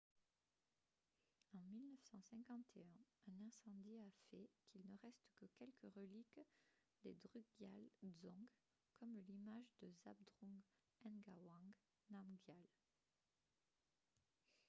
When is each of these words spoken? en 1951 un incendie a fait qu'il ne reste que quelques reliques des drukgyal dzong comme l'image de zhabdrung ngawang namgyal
en 1.53 1.59
1951 1.71 3.05
un 3.27 3.37
incendie 3.49 3.99
a 3.99 4.09
fait 4.31 4.49
qu'il 4.71 4.81
ne 4.87 4.97
reste 4.97 5.29
que 5.35 5.45
quelques 5.59 5.93
reliques 5.93 6.39
des 7.03 7.13
drukgyal 7.13 7.85
dzong 8.01 8.47
comme 8.97 9.15
l'image 9.27 9.69
de 9.79 9.91
zhabdrung 10.03 10.61
ngawang 11.05 11.69
namgyal 12.09 12.65